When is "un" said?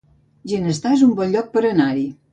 1.09-1.13